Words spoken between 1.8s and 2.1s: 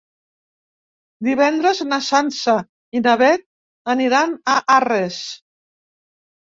na